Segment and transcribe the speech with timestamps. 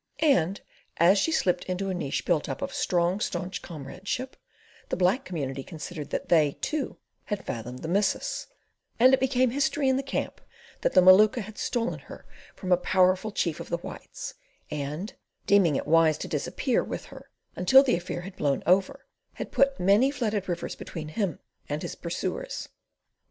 [0.17, 0.59] And
[0.97, 4.35] as she slipped into a niche built up of strong, staunch comradeship,
[4.89, 8.47] the black community considered that they, too, had fathomed the missus;
[8.99, 10.41] and it became history in the camp
[10.81, 12.25] that the Maluka had stolen her
[12.55, 14.33] from a powerful Chief of the Whites,
[14.71, 15.13] and,
[15.45, 19.79] deeming it wise to disappear with her until the affair had blown over, had put
[19.79, 21.37] many flooded rivers between him
[21.69, 22.69] and his pursuers.